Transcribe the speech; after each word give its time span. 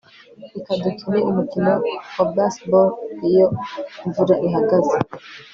Reka 0.53 0.71
dukine 0.83 1.19
umukino 1.29 1.73
wa 2.15 2.25
baseball 2.35 2.89
iyo 3.27 3.45
imvura 4.05 4.33
ihagaze 4.47 4.95